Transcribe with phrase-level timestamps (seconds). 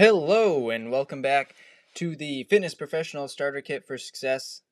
[0.00, 1.54] Hello, and welcome back
[1.92, 4.62] to the Fitness Professional Starter Kit for Success.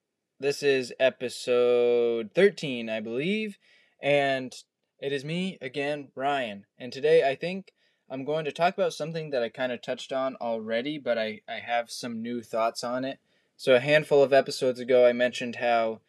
[0.41, 3.59] This is episode 13, I believe,
[4.03, 4.55] and
[4.99, 6.65] it is me again, Ryan.
[6.79, 7.75] And today I think
[8.09, 11.43] I'm going to talk about something that I kind of touched on already, but I,
[11.47, 13.19] I have some new thoughts on it.
[13.59, 16.01] So, a handful of episodes ago, I mentioned how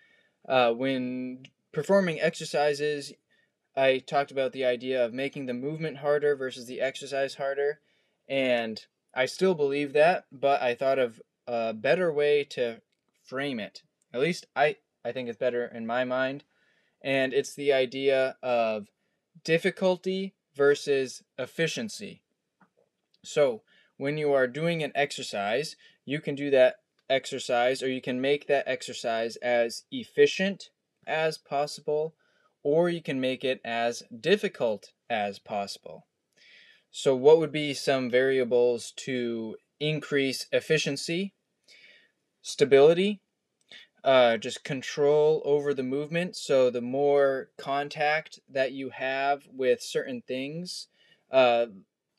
[0.47, 1.39] uh, when
[1.73, 3.11] performing exercises,
[3.75, 7.81] I talked about the idea of making the movement harder versus the exercise harder.
[8.29, 8.81] And
[9.19, 12.79] I still believe that, but I thought of a better way to
[13.21, 13.83] frame it.
[14.13, 16.45] At least I, I think it's better in my mind.
[17.01, 18.87] And it's the idea of
[19.43, 22.21] difficulty versus efficiency.
[23.21, 23.61] So,
[23.97, 26.77] when you are doing an exercise, you can do that
[27.09, 30.69] exercise or you can make that exercise as efficient
[31.05, 32.15] as possible
[32.63, 36.05] or you can make it as difficult as possible.
[36.91, 41.33] So, what would be some variables to increase efficiency,
[42.41, 43.21] stability,
[44.03, 46.35] uh, just control over the movement?
[46.35, 50.87] So, the more contact that you have with certain things,
[51.31, 51.67] uh,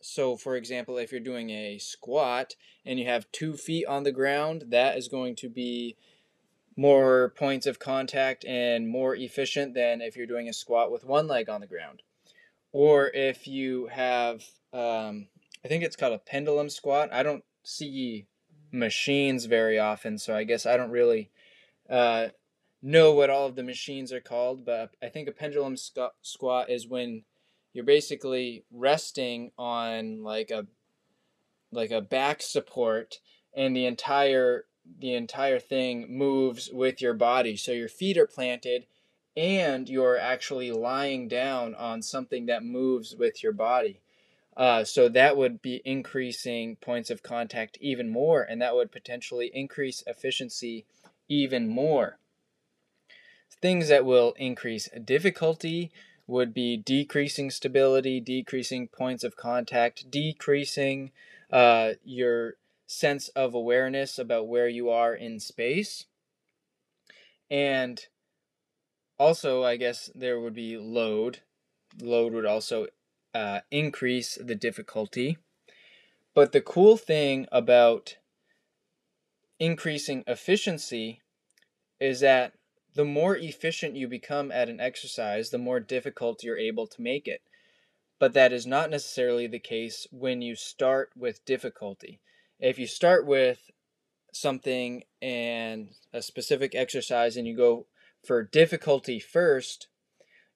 [0.03, 2.55] so for example, if you're doing a squat
[2.87, 5.97] and you have two feet on the ground, that is going to be
[6.77, 11.27] more points of contact and more efficient than if you're doing a squat with one
[11.27, 12.03] leg on the ground.
[12.72, 15.26] Or if you have um,
[15.64, 17.10] I think it's called a pendulum squat.
[17.12, 18.26] I don't see
[18.72, 21.30] machines very often, so I guess I don't really
[21.88, 22.28] uh,
[22.82, 24.64] know what all of the machines are called.
[24.64, 27.24] But I think a pendulum squat is when
[27.72, 30.66] you're basically resting on like a
[31.72, 33.20] like a back support,
[33.54, 34.64] and the entire
[34.98, 37.56] the entire thing moves with your body.
[37.56, 38.86] So your feet are planted
[39.36, 44.00] and you're actually lying down on something that moves with your body.
[44.56, 49.50] Uh, so that would be increasing points of contact even more, and that would potentially
[49.55, 50.84] increase efficiency
[51.28, 52.19] even more.
[53.62, 55.91] Things that will increase difficulty
[56.27, 61.10] would be decreasing stability, decreasing points of contact, decreasing
[61.50, 62.54] uh, your
[62.87, 66.06] sense of awareness about where you are in space.
[67.50, 68.06] And
[69.20, 71.41] also, I guess there would be load.
[72.00, 72.86] Load would also
[73.34, 75.36] uh, increase the difficulty.
[76.34, 78.16] But the cool thing about
[79.59, 81.20] increasing efficiency
[82.00, 82.54] is that
[82.94, 87.28] the more efficient you become at an exercise, the more difficult you're able to make
[87.28, 87.42] it.
[88.19, 92.20] But that is not necessarily the case when you start with difficulty.
[92.59, 93.70] If you start with
[94.32, 97.86] something and a specific exercise and you go
[98.25, 99.88] for difficulty first,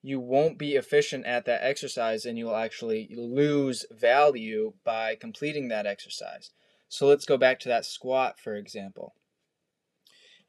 [0.02, 5.86] you won't be efficient at that exercise and you'll actually lose value by completing that
[5.86, 6.50] exercise.
[6.88, 9.14] So let's go back to that squat, for example.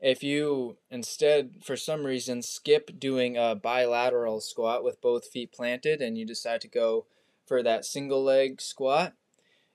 [0.01, 6.01] If you instead, for some reason, skip doing a bilateral squat with both feet planted
[6.01, 7.05] and you decide to go
[7.45, 9.13] for that single leg squat,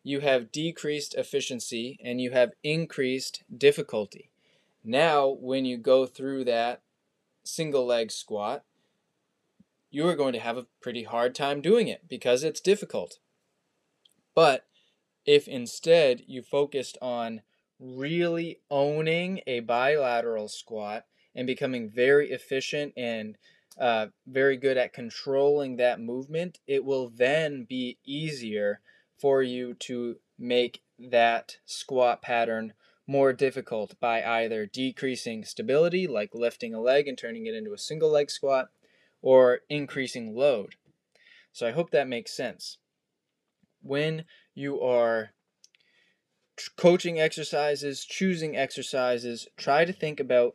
[0.02, 4.30] you have decreased efficiency and you have increased difficulty.
[4.84, 6.82] Now, when you go through that
[7.44, 8.64] single leg squat,
[9.90, 13.18] you are going to have a pretty hard time doing it because it's difficult.
[14.34, 14.66] But
[15.26, 17.42] if instead you focused on
[17.78, 23.36] really owning a bilateral squat and becoming very efficient and
[23.78, 28.80] uh, very good at controlling that movement, it will then be easier
[29.18, 32.74] for you to make that squat pattern
[33.10, 37.78] more difficult by either decreasing stability, like lifting a leg and turning it into a
[37.78, 38.69] single leg squat,
[39.21, 40.76] or increasing load.
[41.50, 42.78] So I hope that makes sense.
[43.82, 45.31] When you are
[46.76, 50.54] coaching exercises, choosing exercises, try to think about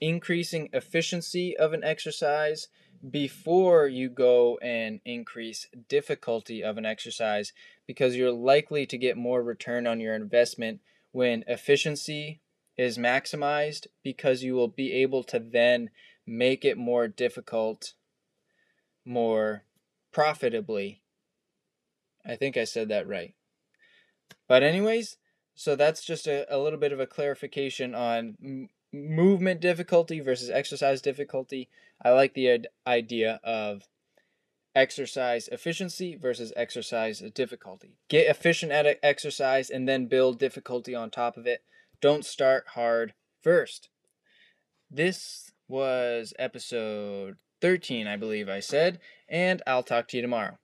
[0.00, 2.68] increasing efficiency of an exercise
[3.10, 7.52] before you go and increase difficulty of an exercise
[7.84, 10.80] because you're likely to get more return on your investment
[11.16, 12.42] when efficiency
[12.76, 15.88] is maximized because you will be able to then
[16.26, 17.94] make it more difficult
[19.02, 19.62] more
[20.12, 21.00] profitably.
[22.22, 23.32] I think I said that right.
[24.46, 25.16] But, anyways,
[25.54, 30.50] so that's just a, a little bit of a clarification on m- movement difficulty versus
[30.50, 31.70] exercise difficulty.
[32.04, 33.84] I like the idea of
[34.76, 37.96] exercise efficiency versus exercise difficulty.
[38.08, 41.62] Get efficient at exercise and then build difficulty on top of it.
[42.00, 43.88] Don't start hard first.
[44.90, 50.58] This was episode 13, I believe I said, and I'll talk to you tomorrow.